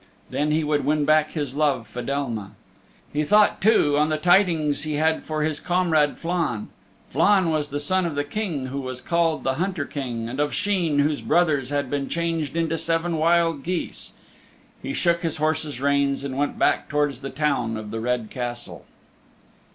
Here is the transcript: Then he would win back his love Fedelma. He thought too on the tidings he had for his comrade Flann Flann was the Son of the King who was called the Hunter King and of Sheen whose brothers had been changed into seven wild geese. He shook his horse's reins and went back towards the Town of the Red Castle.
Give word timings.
Then 0.31 0.49
he 0.49 0.63
would 0.63 0.83
win 0.83 1.05
back 1.05 1.33
his 1.33 1.53
love 1.53 1.87
Fedelma. 1.87 2.53
He 3.13 3.23
thought 3.23 3.61
too 3.61 3.99
on 3.99 4.09
the 4.09 4.17
tidings 4.17 4.81
he 4.81 4.93
had 4.95 5.25
for 5.25 5.43
his 5.43 5.59
comrade 5.59 6.17
Flann 6.17 6.69
Flann 7.11 7.51
was 7.51 7.69
the 7.69 7.79
Son 7.79 8.07
of 8.07 8.15
the 8.15 8.23
King 8.23 8.65
who 8.65 8.81
was 8.81 8.99
called 8.99 9.43
the 9.43 9.61
Hunter 9.61 9.85
King 9.85 10.27
and 10.27 10.39
of 10.39 10.55
Sheen 10.55 10.97
whose 10.97 11.21
brothers 11.21 11.69
had 11.69 11.87
been 11.91 12.09
changed 12.09 12.57
into 12.57 12.79
seven 12.79 13.17
wild 13.17 13.61
geese. 13.61 14.13
He 14.81 14.93
shook 14.95 15.21
his 15.21 15.37
horse's 15.37 15.79
reins 15.79 16.23
and 16.23 16.35
went 16.35 16.57
back 16.57 16.89
towards 16.89 17.19
the 17.21 17.29
Town 17.29 17.77
of 17.77 17.91
the 17.91 17.99
Red 17.99 18.31
Castle. 18.31 18.85